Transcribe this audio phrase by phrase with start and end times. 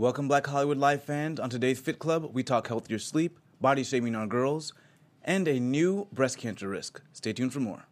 [0.00, 1.38] Welcome, Black Hollywood Live fans.
[1.38, 4.72] On today's Fit Club, we talk healthier sleep, body shaming our girls,
[5.22, 7.02] and a new breast cancer risk.
[7.12, 7.84] Stay tuned for more.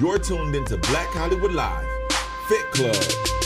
[0.00, 1.86] You're tuned into Black Hollywood Live,
[2.48, 3.41] Fit Club.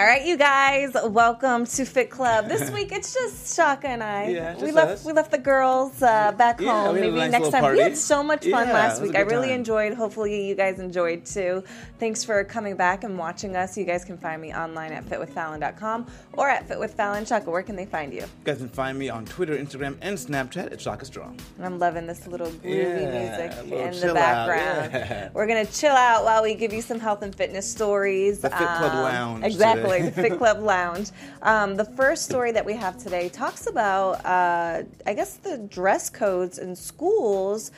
[0.00, 2.48] All right, you guys, welcome to Fit Club.
[2.48, 4.28] This week it's just Shaka and I.
[4.30, 5.04] Yeah, we left us.
[5.04, 6.94] we left the girls uh, back Yeah, home.
[6.94, 7.60] we had a Maybe nice next time.
[7.60, 7.76] party.
[7.76, 9.14] We had so much fun Yeah, last week.
[9.14, 9.56] I really time.
[9.58, 9.92] enjoyed.
[9.92, 11.62] Hopefully, you guys enjoyed too.
[11.98, 13.76] Thanks for coming back and watching us.
[13.76, 17.28] You guys can find me online at fitwithfallon.com or at fitwithfallon.
[17.28, 18.20] Shaka, where can they find you?
[18.20, 21.36] You guys can find me on Twitter, Instagram, and Snapchat at Shaka Strong.
[21.58, 25.32] And I'm loving this little groovy music little in the background.
[25.34, 28.42] We're gonna chill out while we give you some health and fitness stories.
[28.42, 29.89] Um, The Fit Club Lounge Exactly, today.
[29.98, 31.10] The Fit Club Lounge.
[31.42, 36.08] Um, the first story that we have today talks about, uh, I guess, the dress
[36.08, 37.72] codes in schools.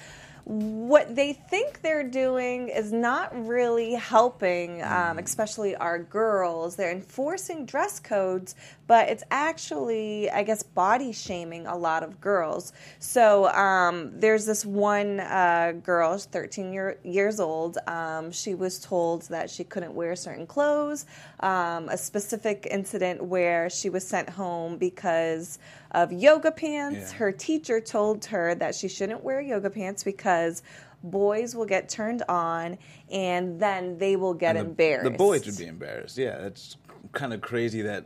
[0.45, 6.75] What they think they're doing is not really helping, um, especially our girls.
[6.75, 8.57] They're enforcing dress codes,
[8.89, 12.73] but it's actually, I guess, body shaming a lot of girls.
[12.99, 17.79] So um, there's this one uh, girl, she's 13 year, years old.
[17.87, 21.07] Um, she was told that she couldn't wear certain clothes.
[21.41, 25.59] Um, a specific incident where she was sent home because
[25.93, 27.13] of yoga pants.
[27.13, 27.19] Yeah.
[27.19, 30.63] Her teacher told her that she shouldn't wear yoga pants because
[31.05, 32.79] boys will get turned on
[33.11, 35.13] and then they will get And the- embarrassed.
[35.13, 36.17] The boys would be embarrassed.
[36.17, 36.77] Yeah, that's
[37.13, 38.05] kind of crazy that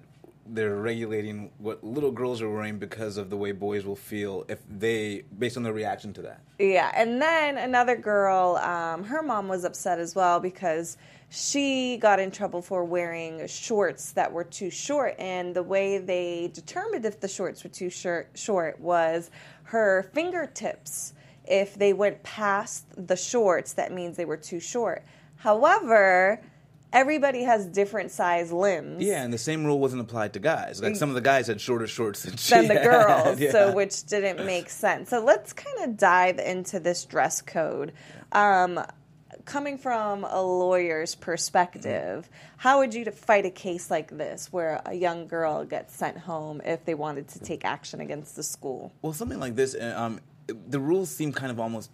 [0.49, 4.61] they're regulating what little girls are wearing because of the way boys will feel if
[4.69, 6.41] they, based on their reaction to that.
[6.59, 10.97] Yeah, and then another girl, um, her mom was upset as well because
[11.31, 15.15] she got in trouble for wearing shorts that were too short.
[15.19, 19.31] And the way they determined if the shorts were too short, short was
[19.65, 21.15] her fingertips.
[21.45, 25.05] If they went past the shorts, that means they were too short.
[25.37, 26.41] However,
[26.93, 29.03] everybody has different size limbs.
[29.03, 30.81] Yeah, and the same rule wasn't applied to guys.
[30.83, 33.53] Like some of the guys had shorter shorts than, she than the girls, Yeah.
[33.53, 35.11] so which didn't make sense.
[35.11, 37.93] So let's kind of dive into this dress code.
[38.33, 38.81] Um,
[39.45, 44.95] coming from a lawyer's perspective, how would you fight a case like this where a
[44.95, 48.93] young girl gets sent home if they wanted to take action against the school?
[49.03, 51.91] Well, something like this, uh, um, the rules seem kind of almost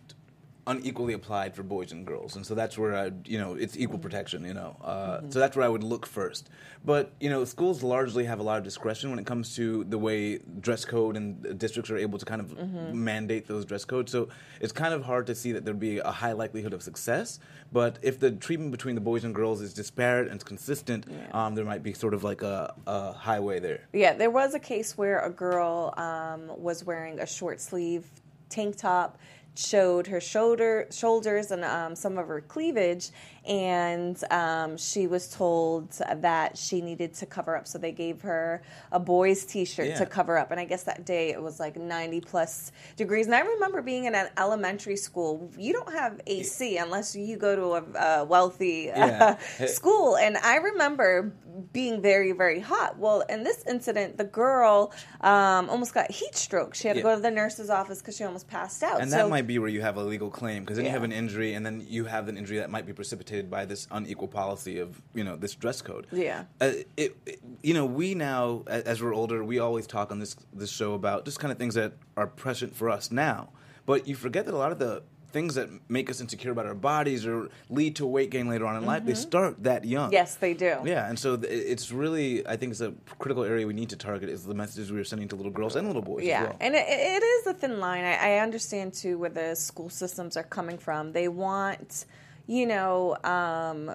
[0.67, 3.99] unequally applied for boys and girls, and so that's where I, you know, it's equal
[3.99, 4.77] protection, you know.
[4.83, 6.49] Uh, So that's where I would look first.
[6.85, 9.99] But you know, schools largely have a lot of discretion when it comes to the
[9.99, 12.57] way dress code and districts are able to kind of
[12.95, 14.13] mandate those dress codes.
[14.13, 14.29] So
[14.61, 17.41] it's kind of hard to see that there'd be a high likelihood of success.
[17.73, 21.65] But if the treatment between the boys and girls is disparate and consistent, um, there
[21.65, 23.89] might be sort of like a, a highway there.
[23.93, 28.05] Yeah, there was a case where a girl um, was wearing a short sleeve
[28.49, 29.19] tank top,
[29.55, 33.11] showed her shoulder shoulders and um, some of her cleavage,
[33.47, 37.67] and um, she was told that she needed to cover up.
[37.69, 38.63] So they gave her
[38.93, 39.99] a boy's T-shirt Yeah.
[39.99, 43.27] to cover up, and I guess that day it was like ninety plus degrees.
[43.27, 45.51] And I remember being in an elementary school.
[45.59, 49.37] You don't have AC unless you go to a, a wealthy Yeah.
[49.67, 51.33] school, and I remember
[51.73, 52.99] being very very hot.
[52.99, 56.75] Well, in this incident, the girl um, almost got heat stroke.
[56.75, 59.01] She had to go to the nurse's office because she almost passed out.
[59.03, 61.13] And so, might be where you have a legal claim because then you have an
[61.13, 64.79] injury, and then you have an injury that might be precipitated by this unequal policy
[64.79, 66.07] of you know this dress code.
[66.13, 66.45] Yeah.
[66.61, 70.37] Uh, it, it- you know we now as we're older, we always talk on this
[70.53, 73.51] this show about just kind of things that are present for us now,
[73.87, 76.75] but you forget that a lot of the things that make us insecure about our
[76.75, 80.07] bodies or lead to weight gain later on in life, they start that young.
[80.07, 80.13] Mm-hmm.
[80.15, 80.77] yes, they do.
[80.85, 83.97] Yeah, and so th- it's really, I think, it's a critical area we need to
[83.97, 86.49] target is the messages we are sending to little girls and little boys Yeah, as
[86.49, 86.57] well.
[86.61, 88.05] and it, it is a thin line.
[88.05, 91.13] I, I understand too where the school systems are coming from.
[91.13, 92.05] They want,
[92.47, 93.95] you know, um,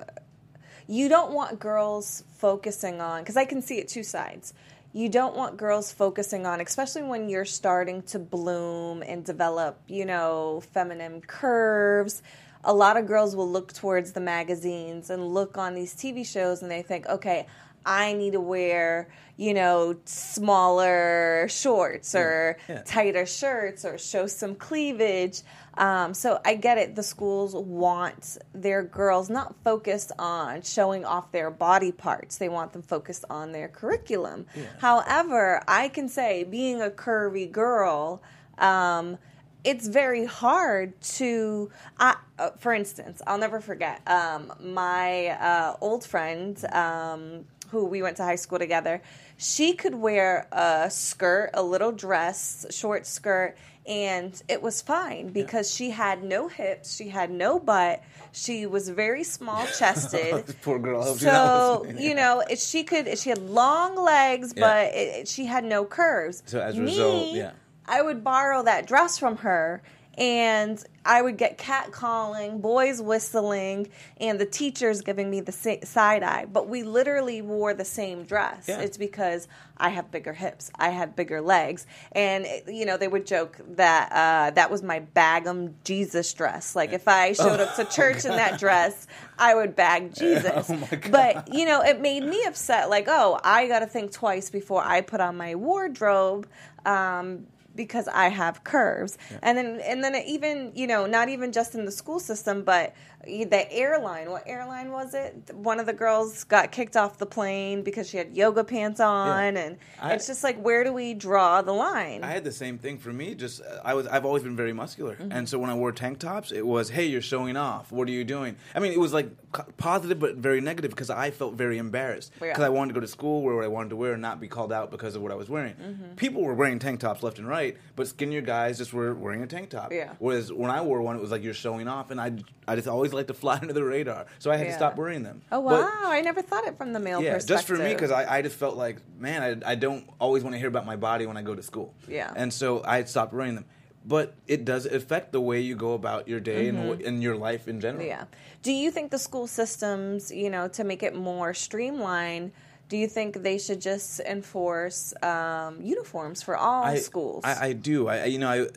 [0.87, 4.53] you don't want girls focusing on because I can see it two sides.
[4.93, 10.05] You don't want girls focusing on, especially when you're starting to bloom and develop, you
[10.05, 12.23] know, feminine curves.
[12.63, 16.61] A lot of girls will look towards the magazines and look on these TV shows
[16.61, 17.45] and they think, okay,
[17.85, 19.07] I need to wear,
[19.37, 22.81] you know, smaller shorts or Yeah.
[22.83, 25.41] tighter shirts or show some cleavage.
[25.77, 26.95] Um, so I get it.
[26.95, 32.37] The schools want their girls not focused on showing off their body parts.
[32.37, 34.47] They want them focused on their curriculum.
[34.79, 38.21] However, I can say, being a curvy girl,
[38.57, 39.17] um,
[39.63, 41.69] it's very hard to.
[41.99, 46.63] I, uh, for instance, I'll never forget um, my uh, old friend.
[46.73, 49.01] Um, who we went to high school together,
[49.35, 55.73] she could wear a skirt, a little dress, short skirt, and it was fine because
[55.73, 58.03] she had no hips, she had no butt,
[58.33, 60.55] she was very small chested.
[60.61, 61.01] Poor girl.
[61.01, 63.17] I hope she's not So you know, it- she could.
[63.17, 64.61] She had long legs, Yeah.
[64.67, 66.43] but it- she had no curves.
[66.45, 67.51] So as a Me, result, yeah.
[67.87, 69.81] I would borrow that dress from her,
[70.17, 73.87] and I would get cat calling, boys whistling,
[74.19, 75.51] and the teachers giving me the
[75.83, 76.45] side eye.
[76.51, 78.65] But we literally wore the same dress.
[78.67, 78.79] Yeah.
[78.79, 79.47] It's because
[79.77, 84.11] I have bigger hips, I had bigger legs, and you know they would joke that
[84.11, 86.75] uh, that was my bagum Jesus dress.
[86.75, 89.05] Like if I showed up to church in that dress,
[89.37, 90.69] I would bag Jesus.
[90.69, 90.89] Oh.
[91.11, 92.89] But you know, it made me upset.
[92.89, 96.47] Like, oh, I got to think twice before I put on my wardrobe.
[96.85, 97.45] Um,
[97.77, 101.85] because I have curves, and then and then even you know not even just in
[101.85, 102.93] the school system, but
[103.25, 104.29] the airline.
[104.29, 105.51] What airline was it?
[105.53, 109.55] One of the girls got kicked off the plane because she had yoga pants on,
[109.55, 109.61] Yeah.
[109.61, 112.23] and I- it's just like where do we draw the line?
[112.23, 113.35] I had the same thing for me.
[113.35, 115.31] Just uh, I was I've always been very muscular, Mm-hmm.
[115.31, 117.91] and so when I wore tank tops, it was hey you're showing off.
[117.91, 118.57] What are you doing?
[118.75, 119.29] I mean it was like
[119.77, 122.49] positive but very negative because I felt very embarrassed Yeah.
[122.49, 124.39] because I wanted to go to school wear what I wanted to wear and not
[124.39, 125.73] be called out because of what I was wearing.
[125.75, 126.15] Mm-hmm.
[126.15, 129.47] People were wearing tank tops left and right, but skinnier guys just were wearing a
[129.47, 129.91] tank top.
[129.91, 130.13] Yeah.
[130.19, 132.31] Whereas when I wore one, it was like you're showing off, and I
[132.67, 134.71] I just always like to fly under the radar, so I had Yeah.
[134.73, 135.41] to stop wearing them.
[135.51, 137.55] oh But- wow, I never thought it from the male yeah, perspective.
[137.57, 140.53] just for me because I, I just felt like, man, I, I don't always want
[140.55, 141.93] to hear about my body when I go to school.
[142.07, 142.31] Yeah.
[142.35, 143.65] and so I stopped wearing them.
[144.05, 147.35] But it does affect the way you go about your day and, wh- and your
[147.35, 148.03] life in general.
[148.05, 148.09] Mm-hmm.
[148.09, 148.23] Yeah.
[148.63, 152.53] Do you think the school systems, you know, to make it more streamlined,
[152.89, 157.43] do you think they should just enforce um, uniforms for all I, schools?
[157.43, 158.07] I, I do.
[158.07, 158.67] I, you know, I,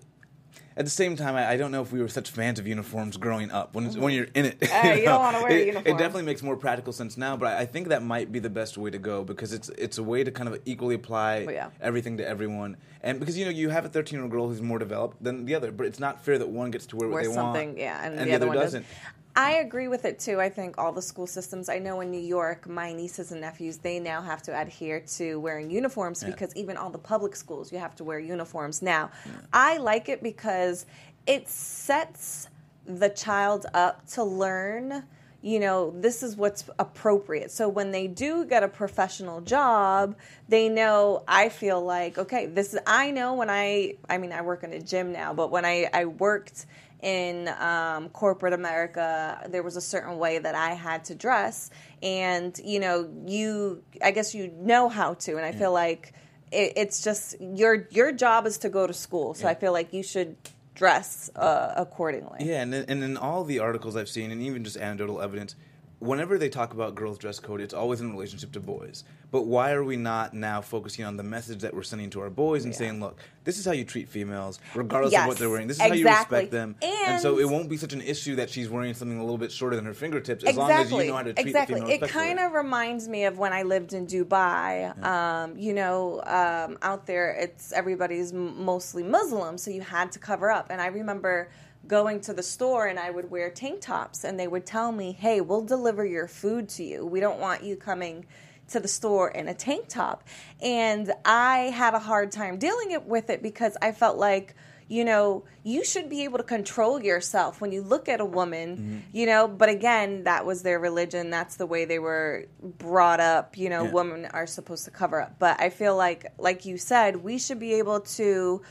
[0.77, 3.17] at the same time, I, I don't know if we were such fans of uniforms
[3.19, 3.75] growing up.
[3.75, 5.95] When when you're in it, Uh, you don't wanna wear a it, uniform.
[5.95, 7.37] It definitely makes more practical sense now.
[7.37, 9.99] But I, I think that might be the best way to go because it's it's
[9.99, 11.71] a way to kind of equally apply Oh, yeah.
[11.81, 12.77] everything to everyone.
[13.03, 15.45] And because you know you have a 13 year old girl who's more developed than
[15.45, 17.69] the other, but it's not fair that one gets to wear what Or they something,
[17.71, 18.83] want, yeah, and, and the, other, one doesn't.
[18.83, 18.97] doesn't.
[19.37, 20.41] I agree with it too.
[20.41, 21.69] I think all the school systems.
[21.69, 25.39] I know in New York, my nieces and nephews they now have to adhere to
[25.39, 26.31] wearing uniforms Yeah.
[26.31, 29.11] because even all the public schools you have to wear uniforms now.
[29.53, 30.85] I like it because
[31.27, 32.49] it sets
[32.87, 35.05] the child up to learn.
[35.43, 37.51] You know, this is what's appropriate.
[37.51, 40.17] So when they do get a professional job,
[40.49, 41.23] they know.
[41.27, 42.81] I feel like okay, this is.
[42.87, 43.95] I know when I.
[44.09, 46.67] I mean, I work in a gym now, but when I I worked
[47.03, 51.71] in um, corporate America, there was a certain way that I had to dress,
[52.03, 56.13] and you know, you, I guess you know how to, and I feel like
[56.53, 59.93] it, it's just your your job is to go to school, so I feel like
[59.93, 60.37] you should
[60.75, 62.45] dress uh, accordingly.
[62.45, 65.55] Yeah, and and in all the articles I've seen, and even just anecdotal evidence,
[66.01, 69.05] whenever they talk about girls' dress code, it's always in relationship to boys.
[69.31, 72.31] But why are we not now focusing on the message that we're sending to our
[72.31, 72.79] boys and Yeah.
[72.79, 75.69] saying, look, this is how you treat females, regardless Yes, of what they're wearing.
[75.69, 76.77] This is how you respect them.
[76.83, 79.53] And, so it won't be such an issue that she's wearing something a little bit
[79.53, 81.81] shorter than her fingertips, as long as you know how to treat exactly.
[81.81, 85.03] the female It kind of reminds me of when I lived in Dubai.
[85.05, 90.51] Um, you know, um, out there, it's everybody's mostly Muslim, so you had to cover
[90.51, 90.69] up.
[90.71, 91.51] And I remember
[91.87, 95.13] going to the store and I would wear tank tops, and they would tell me,
[95.13, 97.07] "Hey, we'll deliver your food to you.
[97.07, 98.27] We don't want you coming."
[98.73, 100.23] To the store in a tank top,
[100.63, 104.55] and I had a hard time dealing it with it because I felt like
[104.89, 108.77] you know, you should be able to control yourself when you look at a woman,
[108.77, 108.99] Mm-hmm.
[109.13, 111.31] you know, but again, that was their religion.
[111.31, 113.57] That's the way they were brought up.
[113.57, 113.93] You know, Yeah.
[113.93, 115.39] women are supposed to cover up.
[115.39, 118.63] But I feel like, like you said, we should be able to,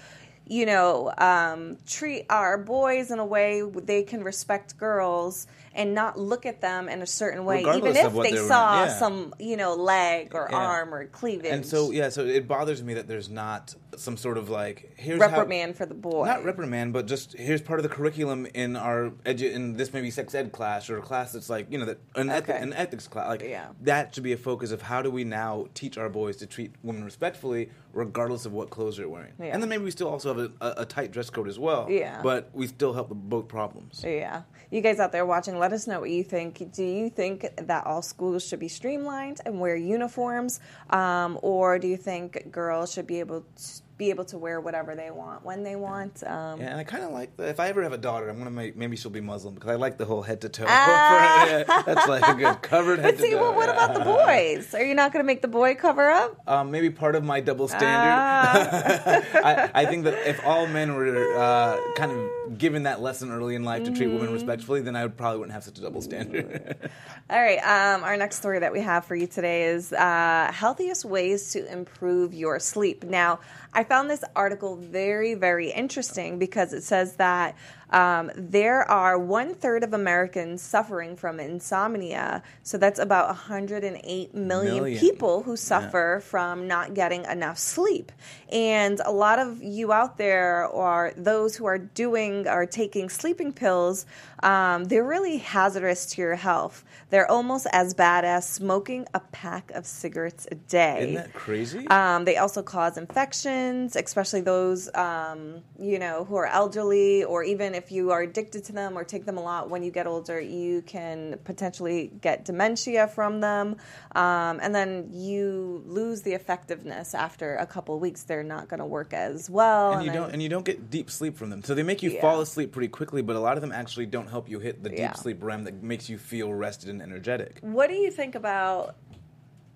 [0.46, 6.18] you know, um, treat our boys in a way they can respect girls and not
[6.20, 8.86] look at them in a certain way, Regardless even if they they're saw.
[8.86, 8.98] Yeah.
[9.00, 10.58] some, you know, leg or Yeah.
[10.58, 11.52] arm or cleavage.
[11.52, 15.20] And so, yeah, so it bothers me that there's not some sort of like, here's
[15.20, 16.26] reprimand how, for the boy.
[16.26, 20.10] Not reprimand, but just here's part of the curriculum in our edu- in this maybe
[20.12, 22.58] sex ed class or a class that's like you know that an, Okay.
[22.58, 23.68] an ethics class like Yeah.
[23.82, 26.72] that should be a focus of how do we now teach our boys to treat
[26.84, 29.48] women respectfully regardless of what clothes they're wearing, Yeah.
[29.48, 31.88] and then maybe we still also have a, a, a tight dress code as well.
[31.90, 32.22] Yeah.
[32.22, 34.04] but we still help the both problems.
[34.06, 34.44] Yeah.
[34.70, 36.72] You guys out there watching, let us know what you think.
[36.72, 40.60] Do you think that all schools should be streamlined and wear uniforms?
[40.92, 44.96] Um, or do you think girls should be able to be able to wear whatever
[44.96, 46.24] they want when they want?
[46.26, 48.38] Um, Yeah, and I kind of like the, if I ever have a daughter, I'm
[48.40, 50.66] gonna make maybe she'll be Muslim because I like the whole head to toe.
[50.68, 51.84] Ah.
[51.86, 53.42] That's like a good covered head But see, to toe.
[53.42, 54.74] well, what about the boys?
[54.74, 56.38] Are you not going to make the boy cover up?
[56.48, 57.84] Um, maybe part of my double standard.
[59.44, 63.56] I, I think that if all men were uh, kind of given that lesson early
[63.56, 64.18] in life to treat Mm-hmm.
[64.18, 66.76] women respectfully, then I would probably wouldn't have such a double standard.
[67.30, 67.60] All right.
[67.60, 71.72] Um, our next story that we have for you today is uh, healthiest ways to
[71.72, 73.04] improve your sleep.
[73.04, 73.40] Now,
[73.74, 77.56] I found this article very, very interesting because it says that
[77.92, 82.44] um, there are one third of Americans suffering from insomnia.
[82.64, 85.00] So that's about 108 million, Million.
[85.00, 88.12] people who suffer from not getting enough sleep.
[88.52, 93.54] And a lot of you out there are those who are doing are taking sleeping
[93.54, 94.06] pills.
[94.44, 96.84] Um, they're really hazardous to your health.
[97.10, 101.00] They're almost as bad as smoking a pack of cigarettes a day.
[101.02, 101.88] Isn't that crazy?
[101.88, 107.74] Um, they also cause infections, especially those um, you know who are elderly, or even
[107.80, 109.70] if you are addicted to them or take them a lot.
[109.70, 113.78] When you get older, you can potentially get dementia from them,
[114.16, 118.24] um, and then you lose the effectiveness after a couple of weeks.
[118.24, 119.94] They're not going to work as well.
[119.94, 121.64] and you then- don't and you don't get deep sleep from them.
[121.64, 122.22] So they make you Yeah.
[122.22, 124.90] fall asleep pretty quickly, but a lot of them actually don't help you hit the
[124.90, 125.14] deep Yeah.
[125.14, 127.60] sleep REM that makes you feel rested and energetic.
[127.62, 128.96] What do you think about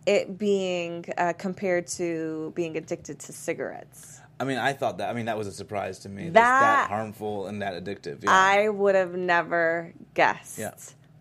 [0.06, 4.20] it being uh, compared to being addicted to cigarettes?
[4.40, 5.10] I mean, I thought that.
[5.10, 6.24] I mean, that was a surprise to me.
[6.30, 8.24] That's That- that harmful and that addictive.
[8.24, 8.32] Yeah.
[8.32, 10.72] I would have never guessed Yeah.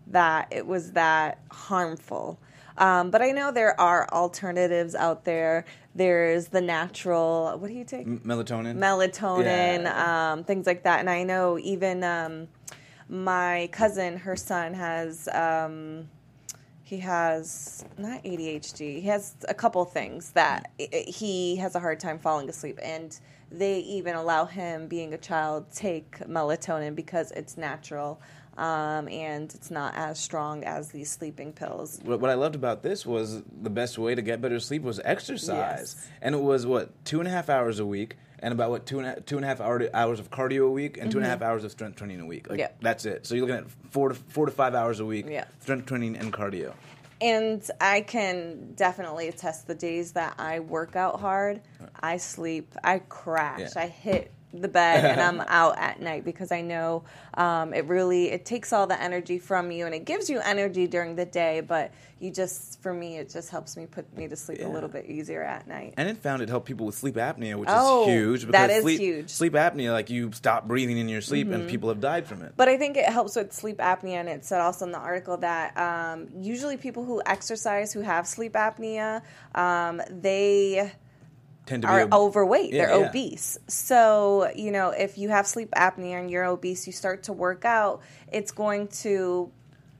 [0.07, 2.39] that it was that harmful.
[2.77, 5.63] Um, but I know there are alternatives out there.
[5.93, 8.07] There's the natural, what do you take?
[8.07, 8.77] M- melatonin.
[8.77, 10.31] melatonin, Yeah.
[10.33, 10.99] um, things like that.
[10.99, 12.47] And I know even um,
[13.07, 15.29] my cousin, her son has.
[15.31, 16.09] Um,
[16.83, 19.01] he has not ADHD.
[19.01, 23.17] He has a couple things that he has a hard time falling asleep, and
[23.51, 28.21] they even allow him, being a child, take melatonin because it's natural
[28.57, 31.99] um, and it's not as strong as these sleeping pills.
[32.03, 34.99] what, what I loved about this was the best way to get better sleep was
[35.03, 36.07] exercise, Yes.
[36.21, 38.99] and it was what two and a half hours a week, and about what two
[38.99, 41.25] and a, two and a half hour, hours of cardio a week, and two and
[41.25, 42.49] a half hours of strength training a week.
[42.49, 42.73] Like, Mm-hmm.
[42.73, 42.77] Yeah.
[42.81, 43.25] that's it.
[43.25, 45.27] So you're looking at four to four to five hours a week,
[45.61, 46.73] strength training and cardio.
[47.21, 51.61] And I can definitely attest the days that I work out hard,
[52.01, 53.83] I sleep, I crash, Yeah.
[53.83, 58.29] I hit the bed and I'm out at night because I know um, it really
[58.29, 61.61] it takes all the energy from you and it gives you energy during the day,
[61.61, 64.89] but you just for me it just helps me put me to sleep a little
[64.89, 65.95] bit easier at night.
[65.97, 68.41] And it found it helped people with sleep apnea, which Oh, is huge.
[68.51, 69.17] that Because is sleep, huge.
[69.25, 69.27] Mm-hmm.
[69.27, 72.53] Sleep apnea, like you stop breathing in your sleep, and people have died from it.
[72.55, 75.37] But I think it helps with sleep apnea, and it said also in the article
[75.37, 79.21] that um, usually people who exercise who have sleep apnea,
[79.55, 80.91] um, they
[81.65, 82.73] Tend to be are ob- overweight.
[82.73, 83.07] Yeah, They're yeah.
[83.09, 83.57] obese.
[83.67, 87.63] So, you know, if you have sleep apnea and you're obese, you start to work
[87.65, 88.01] out,
[88.31, 89.51] it's going to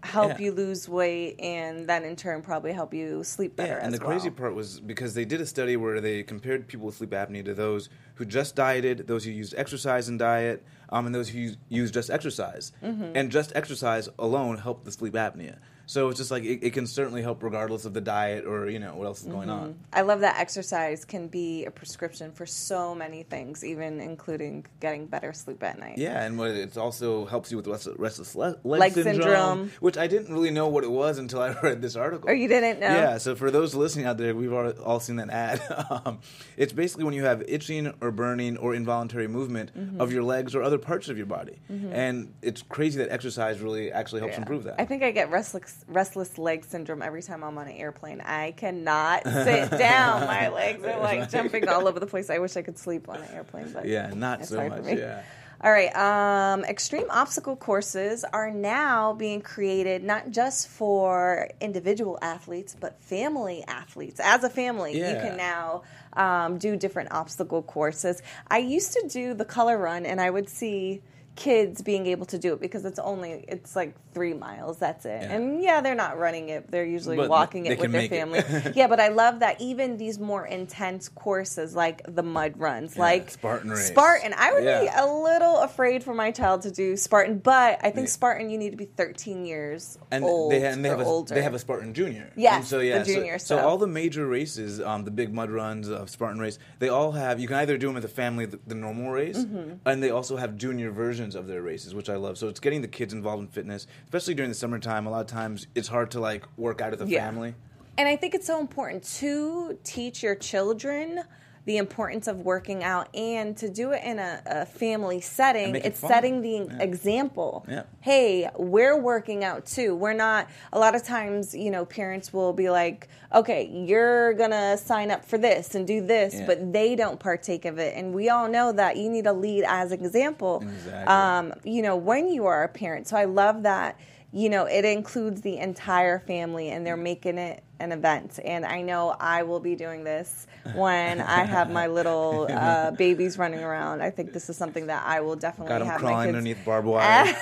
[0.01, 0.46] help Yeah.
[0.48, 3.75] you lose weight and then in turn probably help you sleep better.
[3.75, 6.88] Yeah, and the crazy part was because they did a study where they compared people
[6.88, 11.05] with sleep apnea to those who just dieted, those who used exercise and diet, um,
[11.05, 12.74] and those who used, used just exercise.
[12.84, 13.13] Mm-hmm.
[13.15, 15.60] And just exercise alone helped the sleep apnea.
[15.86, 18.80] So it's just like it, it can certainly help regardless of the diet or you
[18.80, 19.63] know what else is going Mm-hmm.
[19.63, 19.75] on.
[19.92, 25.06] I love that exercise can be a prescription for so many things, even including getting
[25.08, 25.98] better sleep at night.
[25.98, 29.72] Yeah, and what it also helps you with restless, leg, Leg syndrome, syndrome.
[29.82, 32.30] which I didn't really know what it was until I read this article.
[32.30, 32.88] Or you didn't know?
[32.88, 35.62] Yeah, so for those listening out there, we've all, seen that ad.
[36.06, 36.20] um,
[36.56, 40.00] it's basically when you have itching or burning or involuntary movement Mm-hmm.
[40.02, 43.92] of your legs or other parts of your body, and it's crazy that exercise really
[43.92, 44.40] actually helps Yeah.
[44.42, 44.75] improve that.
[44.80, 48.22] I think I get restless restless leg syndrome every time I'm on an airplane.
[48.22, 50.27] I cannot sit down.
[50.27, 52.30] My legs are like jumping all over the place.
[52.30, 54.84] I wish I could sleep on an airplane, but yeah, not it's so much.
[54.84, 54.98] me.
[54.98, 55.24] Yeah.
[55.63, 55.96] All right.
[55.96, 63.63] Um, extreme obstacle courses are now being created not just for individual athletes, but family
[63.65, 64.20] athletes.
[64.22, 68.22] As a family, you can now um, do different obstacle courses.
[68.50, 71.01] I used to do the color run, and I would see
[71.38, 75.22] kids being able to do it because it's only it's like three miles that's it
[75.22, 75.34] Yeah.
[75.34, 78.43] and yeah they're not running it they're usually But walking it with their family
[78.75, 83.32] yeah but i love that even these more intense courses like the mud runs like
[83.32, 83.88] Spartan race.
[83.88, 87.89] spartan i would be a little afraid for my child to do Spartan, but I
[87.91, 88.12] think Yeah.
[88.13, 91.05] Spartan you need to be 13 years and old they, and they or have a,
[91.05, 91.34] older.
[91.36, 92.32] they have a Spartan Junior.
[92.36, 95.34] Yes, and so yeah, so- junior, So, so- all the major races, um, the big
[95.34, 97.39] mud runs of Spartan race, they all have.
[97.39, 99.88] You can either do them at the family, the, the normal race, Mm-hmm.
[99.88, 102.38] and they also have junior versions of their races, which I love.
[102.38, 105.05] So it's getting the kids involved in fitness, especially during the summertime.
[105.07, 107.25] A lot of times it's hard to like work out of the Yeah.
[107.25, 107.55] family.
[107.98, 111.24] And I think it's so important to teach your children
[111.65, 115.75] the importance of working out and to do it in a, a family setting.
[115.75, 116.10] it It's fun.
[116.10, 116.82] setting the Yeah.
[116.84, 117.65] example.
[117.70, 117.84] Yeah.
[118.01, 119.96] Hey, we're working out too.
[119.96, 124.77] We're not, a lot of times, you know, parents will be like, okay, you're to
[124.77, 126.46] sign up for this and do this, Yeah.
[126.46, 127.96] but they don't partake of it.
[127.96, 130.62] And we all know that you need to lead as an example.
[130.63, 131.03] Exactly.
[131.05, 133.08] Um, you know, when you are a parent.
[133.08, 133.98] So I love that
[134.36, 138.40] you know, it includes the entire family and they're making it an event.
[138.44, 143.38] And I know I will be doing this when I have my little uh, babies
[143.38, 144.02] running around.
[144.02, 146.88] I think this is something that I will definitely Got them have crawling underneath barbed
[146.88, 147.25] wire.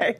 [0.00, 0.16] right.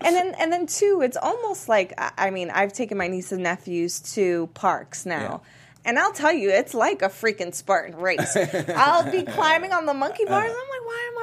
[0.00, 3.42] And then and then two, it's almost like I- mean, I've taken my nieces and
[3.42, 5.42] nephews to parks now.
[5.84, 8.36] And I'll tell you, it's like a freaking Spartan race.
[8.68, 10.50] I'll be climbing on the monkey bars.
[10.50, 10.69] I'm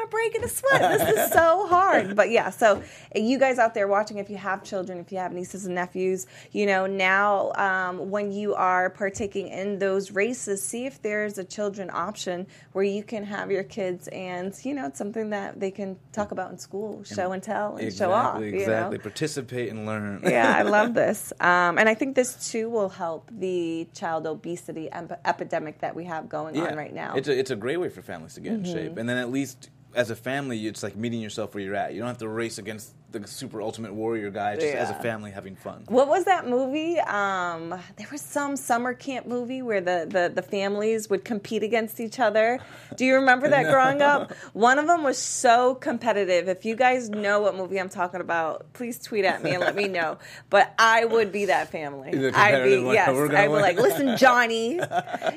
[0.08, 1.00] like, why am I breaking a sweat?
[1.00, 2.16] This is so hard.
[2.16, 2.82] But yeah, so
[3.16, 6.28] you guys out there watching, if you have children, if you have nieces and nephews,
[6.52, 11.44] you know, now um, when you are partaking in those races, see if there's a
[11.44, 15.72] children option where you can have your kids and, you know, it's something that they
[15.72, 18.42] can talk about in school, show and tell, and show off.
[18.42, 19.04] Exactly, you know?
[19.08, 20.22] Participate and learn.
[20.24, 21.32] yeah, I love this.
[21.40, 26.06] Um, and I think this too will help the child obesity ep- epidemic that we
[26.06, 27.10] have going on right now.
[27.10, 27.18] Mm-hmm.
[27.18, 28.98] It's a, it's a great way for families to get in shape.
[28.98, 31.94] And then at least as a family, it's like meeting yourself where you're at.
[31.94, 35.32] You don't have to race against the super ultimate warrior guy, just as a family
[35.32, 35.84] having fun.
[35.88, 37.00] what was that movie?
[37.00, 42.00] Um, there was some summer camp movie where the, the, the families would compete against
[42.00, 42.60] each other.
[42.96, 44.34] Do you remember that growing up?
[44.54, 46.48] One of them was so competitive.
[46.50, 49.76] If you guys know what movie I'm talking about, please tweet at me and let
[49.76, 50.18] me know.
[50.50, 52.10] But I would be that family.
[52.34, 53.10] I'd be one, yes.
[53.10, 54.80] I'd be like, listen, Johnny,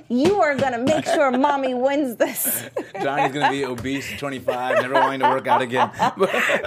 [0.09, 2.69] you are gonna make sure mommy wins this.
[3.01, 5.91] Johnny's going to be obese at 25, never wanting to work out again.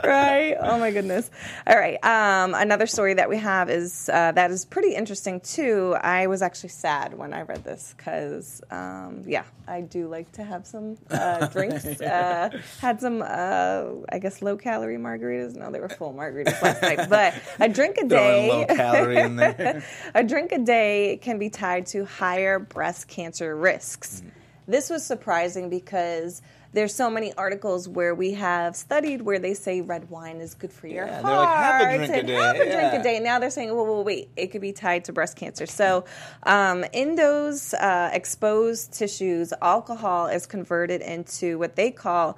[0.03, 0.55] right?
[0.59, 1.29] Oh my goodness.
[1.67, 1.97] All right.
[2.03, 5.95] Um, another story that we have is uh, that is pretty interesting too.
[6.01, 10.43] I was actually sad when I read this because, um, yeah, I do like to
[10.43, 11.85] have some uh, drinks.
[11.85, 15.55] Uh, had some, uh, I guess, low calorie margaritas.
[15.55, 16.99] No, they were full margaritas last night.
[17.09, 18.75] But a drink a Throwing low day.
[18.75, 19.83] calorie in there.
[20.15, 24.21] a drink a day can be tied to higher breast cancer risks.
[24.25, 24.29] Mm.
[24.67, 26.41] This was surprising because
[26.73, 30.73] there's so many articles where we have studied where they say red wine is good
[30.73, 32.69] for your Yeah, heart they're like, have a drink a and day, have a drink
[32.71, 32.99] yeah.
[32.99, 33.19] a day.
[33.19, 35.67] Now they're saying, well, well, wait, it could be tied to breast cancer.
[35.67, 36.05] So
[36.43, 42.37] um, in those uh, exposed tissues, alcohol is converted into what they call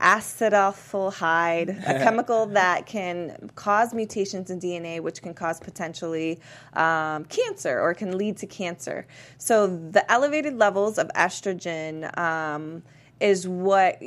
[0.00, 6.40] acetaldehyde, a chemical that can cause mutations in DNA, which can cause potentially
[6.74, 9.06] um, cancer or can lead to cancer.
[9.38, 12.16] So the elevated levels of estrogen.
[12.18, 12.82] Um,
[13.20, 14.02] is what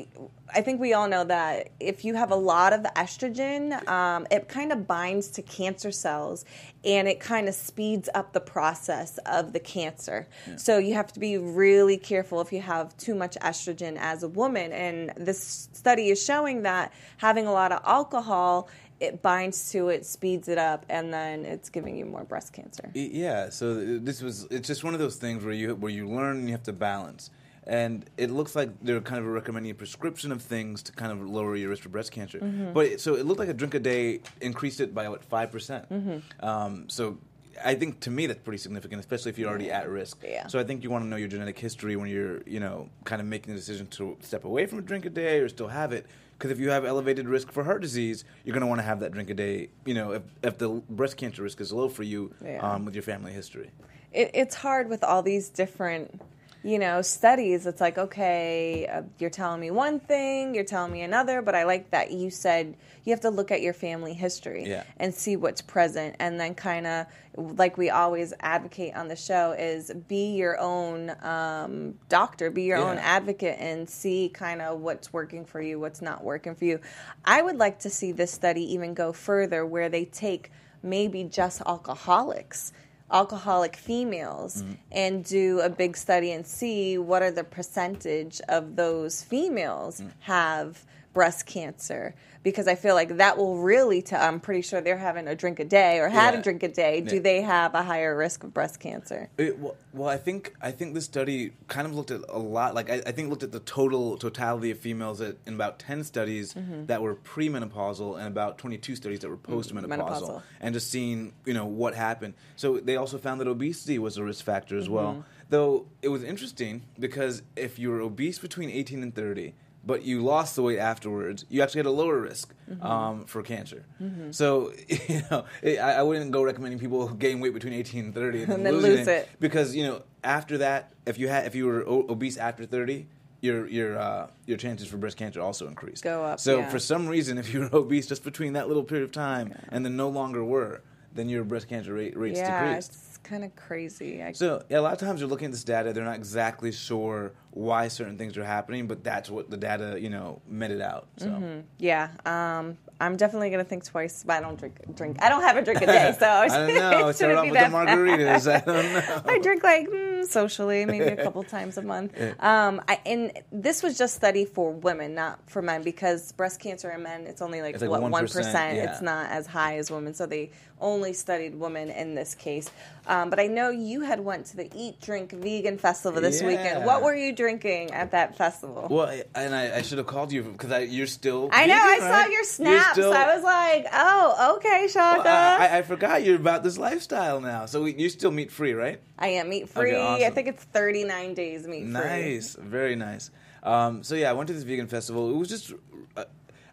[0.56, 4.47] I think we all know that if you have a lot of estrogen, um, it
[4.47, 6.45] kind of binds to cancer cells
[6.84, 10.28] and it kind of speeds up the process of the cancer.
[10.58, 14.28] So you have to be really careful if you have too much estrogen as a
[14.28, 14.71] woman.
[14.71, 18.69] And this study is showing that having a lot of alcohol.
[18.99, 22.89] It binds to it, speeds it up, and then it's giving you more breast cancer.
[22.93, 26.38] Yeah, so this was it's just one of those things where you where you learn
[26.38, 27.30] and you have to balance.
[27.65, 31.21] And it looks like they're kind of recommending a prescription of things to kind of
[31.30, 32.39] lower your risk for breast cancer.
[32.39, 32.73] Mm-hmm.
[32.73, 35.89] But so it looked like a drink a day increased it by what five percent.
[35.89, 36.45] Mm-hmm.
[36.45, 37.17] Um, so
[37.63, 40.17] I think to me that's pretty significant, especially if you're already at risk.
[40.23, 40.47] Yeah.
[40.47, 43.21] So I think you want to know your genetic history when you're you know kind
[43.21, 45.93] of making the decision to step away from a drink a day or still have
[45.93, 46.06] it.
[46.38, 48.99] Because if you have elevated risk for heart disease, you're going to want to have
[48.99, 49.69] that drink a day.
[49.86, 52.58] You know, if, if the breast cancer risk is low for you Yeah.
[52.58, 53.69] um, with your family history.
[54.12, 56.19] it, it's hard with all these different
[56.63, 61.02] you know studies it's like okay uh, you're telling me one thing you're telling me
[61.02, 64.65] another but i like that you said you have to look at your family history
[64.65, 64.84] Yeah.
[64.97, 66.15] and see what's present.
[66.19, 71.12] And then kind of like we always advocate on the show is be your own
[71.21, 76.02] um, doctor be your own advocate and see kind of what's working for you what's
[76.02, 76.80] not working for you.
[77.26, 81.62] I would like to see this study even go further where they take maybe just
[81.62, 82.71] alcoholics
[83.13, 84.76] alcoholic females mm.
[84.91, 90.12] and do a big study and see what are the percentage of those females mm.
[90.21, 94.21] have breast cancer because I feel like that will really tell.
[94.21, 96.39] I'm pretty sure they're having a drink a day or had Yeah.
[96.41, 96.99] a drink a day.
[96.99, 97.21] Do Yeah.
[97.21, 99.30] they have a higher risk of breast cancer?
[99.38, 102.76] It, well, well, I think I think this study kind of looked at a lot.
[102.76, 106.04] Like I, I think looked at the total totality of females at, in about ten
[106.04, 106.88] studies Mm-hmm.
[106.88, 110.41] that were premenopausal and about twenty two studies that were postmenopausal, menopausal.
[110.60, 112.34] and just seeing you know what happened.
[112.56, 115.12] So they also found that obesity was a risk factor as well.
[115.13, 115.21] Mm-hmm.
[115.49, 119.54] Though it was interesting because if you were obese between eighteen and thirty.
[119.86, 121.43] But you lost the weight afterwards.
[121.50, 122.86] You actually had a lower risk Mm-hmm.
[122.86, 123.86] um, for cancer.
[124.32, 128.43] So you know, I, I wouldn't go recommending people gain weight between eighteen and thirty
[128.43, 129.28] And then lose it.
[129.41, 133.06] because you know after that if you had if you were o- obese after 30
[133.41, 136.69] your your uh, your chances for breast cancer also increased Go up, so yeah.
[136.69, 139.84] for some reason if you were obese just between that little period of time and
[139.84, 140.82] then no longer were
[141.13, 144.22] then your breast cancer rate rates yeah, decreased kind of crazy.
[144.22, 146.72] I, so yeah, a lot of times you're looking at this data they're not exactly
[146.72, 151.08] sure why certain things are happening but that's what the data you know meted out
[151.18, 154.24] so yeah, um, I'm definitely gonna think twice.
[154.26, 155.18] But I don't drink drink.
[155.22, 157.08] I don't have a drink a day, so I I don't know.
[157.10, 158.52] it Start shouldn't off be with the margaritas.
[158.52, 158.94] I don't
[159.26, 159.32] know.
[159.34, 162.13] I drink like mm, socially, maybe a couple times a month.
[162.39, 166.89] Um, I, and this was just study for women, not for men, because breast cancer
[166.92, 168.78] in men it's only like, It's like what 1%, percent.
[168.78, 168.92] yeah.
[168.92, 172.70] It's not as high as women, so they only studied women in this case.
[173.08, 176.86] Um, but I know you had went to the Eat Drink Vegan Festival this weekend.
[176.86, 178.88] What were you drinking at that festival?
[178.89, 181.50] Well, and I, I should have called you because you're still.
[181.52, 181.76] I know.
[181.76, 182.26] I right?
[182.26, 182.93] saw your snaps.
[182.94, 186.78] Still- I was like, "Oh, okay, Shaka." Well, I, I, I forgot you're about this
[186.78, 187.66] lifestyle now.
[187.66, 189.00] So we, you still meat free, right?
[189.20, 189.96] I am meat free.
[189.96, 190.34] I awesome.
[190.34, 191.92] think it's 39 days meat free.
[191.92, 193.32] Nice, very nice.
[193.64, 195.30] Um, so yeah, I went to this vegan festival.
[195.30, 195.74] It was just.
[196.16, 196.26] Uh,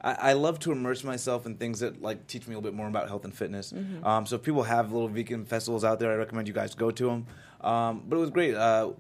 [0.03, 2.75] I, I love to immerse myself in things that like teach me a little bit
[2.75, 3.73] more about health and fitness.
[3.73, 4.07] Mm-hmm.
[4.07, 6.91] Um, so if people have little vegan festivals out there, I recommend you guys go
[6.91, 7.27] to them.
[7.61, 8.55] Um, but it was great.
[8.55, 8.93] Uh,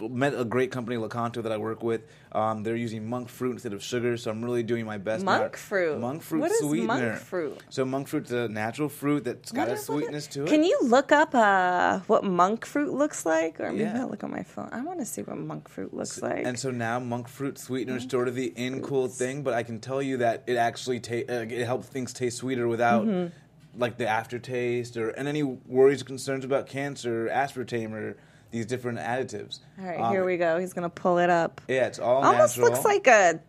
[0.00, 2.02] met a great company, Lakanto, that I work with.
[2.32, 5.24] Um, they're using monk fruit instead of sugar, so I'm really doing my best.
[5.24, 5.98] Monk fruit?
[6.00, 6.86] Monk fruit What is sweetener.
[6.86, 7.58] monk fruit?
[7.70, 10.44] So monk fruit's a natural fruit that's got What a is- what is- sweetness to
[10.44, 10.48] it.
[10.48, 13.60] Can you look up uh, what monk fruit looks like?
[13.60, 14.00] Or maybe Yeah.
[14.02, 14.68] I'll look on my phone.
[14.72, 16.44] I want to see what monk fruit looks like.
[16.44, 19.62] And so now monk fruit sweetener is sort of the in cool thing, but I
[19.62, 23.80] can tell you that it actually ta- uh, it helps things taste sweeter without Mm-hmm.
[23.80, 28.16] like the aftertaste or and any worries or concerns about cancer, aspartame, or
[28.50, 29.60] these different additives.
[29.80, 30.58] All right, Um, here we go.
[30.58, 31.60] He's to pull it up.
[31.68, 32.34] Yeah, it's all natural.
[32.34, 32.72] Almost natural.
[32.74, 33.40] looks like a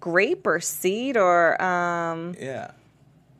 [0.00, 2.72] grape or seed or um yeah.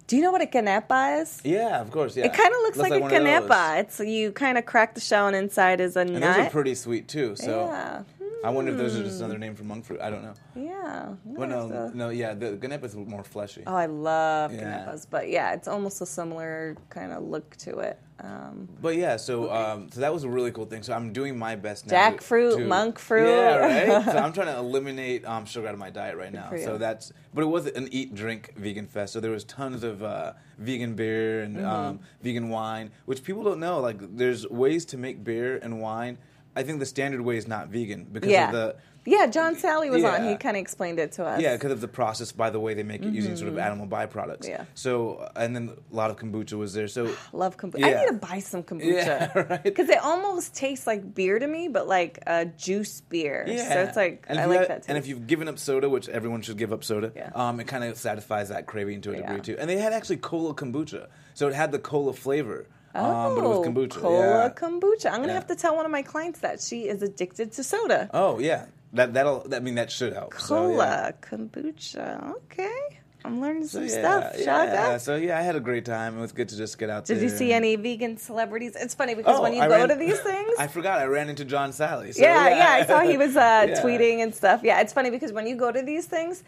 [0.07, 1.41] do you know what a quenepa is?
[1.45, 2.17] Yeah, of course.
[2.17, 3.81] Yeah, It kind of looks, like, a one quenepa.
[3.81, 6.21] It's you kind of crack the shell and inside is a And nut.
[6.37, 7.35] those are pretty sweet too.
[7.37, 8.03] So yeah.
[8.45, 10.01] I wonder if those are just another name for monk fruit.
[10.01, 10.35] I don't know.
[10.57, 11.15] Yeah.
[11.25, 13.63] Nice, no, no, yeah, the quenepa is more fleshy.
[13.67, 14.85] Oh, I love Yeah.
[14.87, 17.99] quenepas, but yeah, it's almost a similar kind of look to it.
[18.21, 20.83] Um, But yeah, so um, so that was a really cool thing.
[20.85, 22.11] So I'm doing my best now.
[22.11, 23.27] Jackfruit, to- monk fruit.
[23.29, 24.05] Yeah, right.
[24.13, 26.51] so I'm trying to eliminate um, sugar out of my diet right now.
[26.57, 27.13] So that's.
[27.35, 29.13] But it was an eat drink vegan fest.
[29.13, 31.67] So there was tons of uh, vegan beer and Mm-hmm.
[31.67, 33.81] um, vegan wine, which people don't know.
[33.81, 36.19] Like there's ways to make beer and wine.
[36.55, 38.47] I think the standard way is not vegan because yeah.
[38.47, 38.77] of the.
[39.07, 40.29] yeah, John Salley was on.
[40.29, 41.41] He kind of explained it to us.
[41.41, 43.87] Yeah, because of the process by the way they make it using sort of animal
[43.87, 44.41] byproducts.
[44.43, 44.51] Mm-hmm.
[44.51, 44.65] Yeah.
[44.75, 46.89] So and then a lot of kombucha was there.
[46.89, 47.85] So Love kombucha.
[47.85, 48.01] I Yeah.
[48.01, 48.93] need to buy some kombucha.
[48.93, 49.63] Yeah, right.
[49.65, 53.45] Because it almost tastes like beer to me, but like a juice beer.
[53.49, 53.73] Yeah.
[53.73, 54.89] So it's like, I like have- that taste.
[54.91, 57.31] And if you've given up soda, which everyone should give up soda, Yeah.
[57.35, 59.21] um, it kind of satisfies that craving to a Yeah.
[59.27, 59.57] degree too.
[59.59, 63.49] And they had actually cola kombucha, so it had the cola flavor, um, but it
[63.49, 64.01] was Oh, kombucha.
[64.01, 64.49] Cola yeah.
[64.51, 65.07] kombucha.
[65.07, 65.35] I'm gonna Yeah.
[65.35, 68.11] have to tell one of my clients that she is addicted to soda.
[68.13, 69.47] oh yeah, that that'll.
[69.55, 70.35] I mean, that should help.
[70.39, 71.11] So, Cola yeah.
[71.21, 72.31] kombucha.
[72.45, 72.71] Okay,
[73.25, 74.35] I'm learning So, some yeah, stuff.
[74.39, 74.99] Yeah.
[74.99, 76.19] So yeah, I had a great time.
[76.19, 77.17] It was good to just get out there.
[77.17, 77.31] Did there.
[77.33, 78.75] you see any vegan celebrities?
[78.77, 80.99] It's funny because Oh, when you I go ran- to these things, I forgot.
[80.99, 82.15] I ran into John Salley.
[82.15, 84.61] So, yeah, yeah, I saw he was uh, tweeting and stuff.
[84.65, 86.43] Yeah, it's funny because when you go to these things,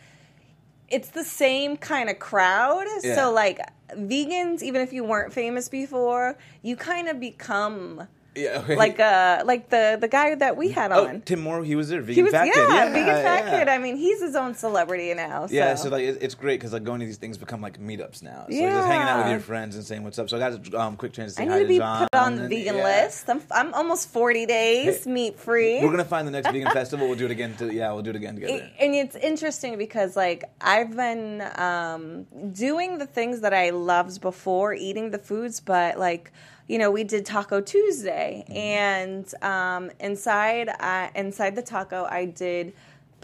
[0.89, 2.87] it's the same kind of crowd.
[3.03, 3.15] Yeah.
[3.15, 3.59] So like
[3.93, 8.77] vegans, even if you weren't famous before, you kind of become Yeah, okay.
[8.77, 11.21] like uh like the the guy that we had Oh, on.
[11.23, 12.01] Tim Moore, he was there.
[12.01, 12.69] Vegan he was Fat yeah, Kid.
[12.69, 13.59] Yeah, vegan fat yeah.
[13.59, 13.69] kid.
[13.69, 15.47] I mean, he's his own celebrity now.
[15.47, 15.55] So.
[15.55, 18.47] Yeah, so like it's great because like going to these things become like meetups now.
[18.49, 20.29] So just hanging out with your friends and saying what's up.
[20.29, 22.09] So I got a um, quick chance to say I hi need to be John.
[22.11, 22.85] put on the vegan yeah.
[23.05, 23.29] list.
[23.31, 25.81] I'm, I'm almost 40 days Hey, meat free.
[25.83, 27.07] We're gonna find the next vegan festival.
[27.07, 27.55] We'll do it again.
[27.59, 28.55] To, yeah, we'll do it again together.
[28.55, 34.21] It- and it's interesting because like I've been um, doing the things that I loved
[34.21, 36.33] before, eating the foods, but like
[36.67, 42.73] you know we did Taco Tuesday, and um, inside I, inside the taco I did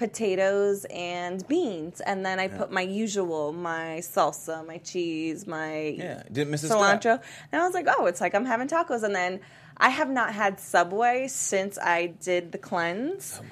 [0.00, 6.22] potatoes and beans, and then I put my usual, my salsa, my cheese, my yeah,
[6.32, 7.00] didn't miss a cilantro.
[7.00, 7.24] step.
[7.52, 9.02] And I was like, oh, it's like I'm having tacos.
[9.02, 9.40] And then
[9.76, 13.42] I have not had Subway since I did the cleanse.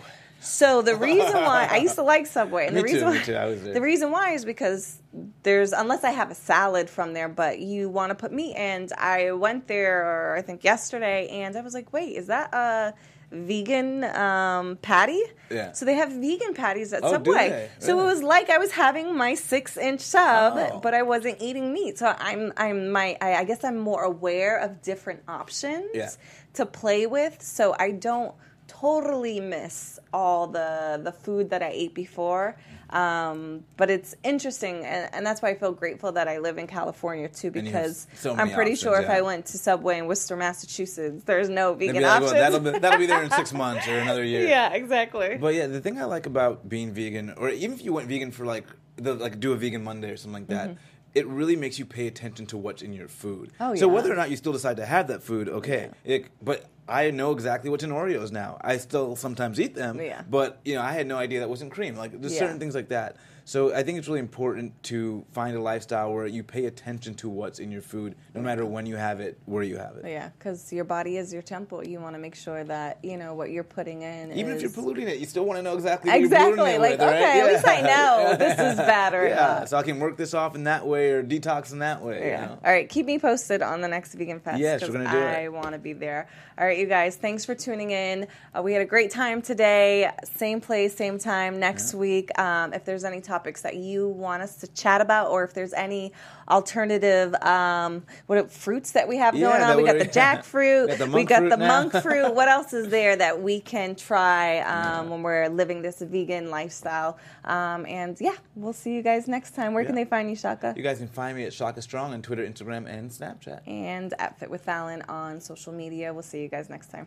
[0.40, 3.18] So the reason why I used to like Subway, and Me the too, reason me
[3.18, 3.74] why, too, I was there.
[3.74, 5.01] the reason why is because
[5.42, 8.55] there's unless I have a salad from there, but you want to put meat.
[8.55, 12.94] And I went there, I think yesterday, and I was like, wait, is that a
[13.31, 15.20] vegan um, patty?
[15.51, 15.72] Yeah.
[15.72, 17.48] So they have vegan patties at Oh, do Subway.
[17.51, 17.68] they?
[17.81, 20.81] So it was like I was having my six inch sub, Oh.
[20.81, 21.98] but I wasn't eating meat.
[21.98, 26.11] So I'm I'm my I, I guess I'm more aware of different options Yeah.
[26.55, 27.42] to play with.
[27.42, 28.35] So I don't
[28.69, 32.57] totally miss all the the food that I ate before.
[32.91, 36.67] Um, but it's interesting, and, and that's why I feel grateful that I live in
[36.67, 39.11] California too, because so I'm pretty options, sure if.
[39.11, 42.33] I went to Subway in Worcester, Massachusetts, there's no vegan like, options.
[42.33, 44.47] well, that'll be, that'll be there in six months or another year.
[44.47, 45.37] yeah, exactly.
[45.37, 48.31] But yeah, the thing I like about being vegan, or even if you went vegan
[48.31, 48.65] for like
[48.97, 50.77] the like do a vegan Monday or something like that,
[51.15, 53.51] it really makes you pay attention to what's in your food.
[53.55, 53.63] Mm-hmm.
[53.63, 55.91] Oh, So whether or not you still decide to have that food, okay.
[56.05, 58.59] It, but I know exactly what's in Oreos now.
[58.62, 60.01] I still sometimes eat them.
[60.01, 60.22] Yeah.
[60.29, 61.96] But you know, I had no idea that wasn't cream.
[61.96, 62.40] Like there's Yeah.
[62.40, 63.16] certain things like that.
[63.49, 67.31] So I think it's really important to find a lifestyle where you pay attention to
[67.31, 70.05] what's in your food, no matter when you have it, where you have it.
[70.07, 71.83] Yeah, because your body is your temple.
[71.83, 74.33] You want to make sure that you know what you're putting in.
[74.33, 74.57] Even is...
[74.57, 76.47] if you're polluting it, you still want to know exactly what exactly.
[76.47, 77.49] you're polluting it like with, okay, right?
[77.49, 79.71] at least I know this is bad or yeah, not.
[79.71, 82.29] so I can work this off in that way or detox in that way.
[82.29, 82.43] Yeah.
[82.43, 82.59] You know?
[82.63, 82.87] All right.
[82.87, 84.61] Keep me posted on the next Vegan Fest.
[84.61, 85.23] Yes, we're gonna do it.
[85.23, 86.29] I want to be there.
[86.59, 87.17] All right, you guys.
[87.17, 88.27] Thanks for tuning in.
[88.55, 90.11] Uh, we had a great time today.
[90.25, 92.37] Same place, same time next week.
[92.39, 95.72] Um, if there's any topics that you want us to chat about, or if there's
[95.72, 96.12] any
[96.48, 100.88] alternative um, what fruits that we have Yeah, going on, we got the jackfruit.
[100.88, 101.68] We got the we monk got fruit the now.
[101.83, 102.35] monk fruit.
[102.38, 107.18] What else is there that we can try um, when we're living this vegan lifestyle?
[107.44, 109.74] Um, and yeah, we'll see you guys next time.
[109.74, 110.74] Where can they find you, Shaka?
[110.77, 113.61] You guys can find me at Shaka Strong on Twitter, Instagram, and Snapchat.
[113.66, 116.12] and at Fit with Fallon on social media.
[116.12, 117.07] We'll see you guys next time.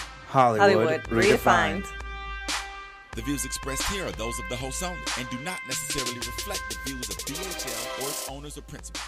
[0.31, 1.85] Hollywood redefined.
[3.17, 6.63] The views expressed here are those of the host only and do not necessarily reflect
[6.69, 9.03] the views of BHL or its owners or principals.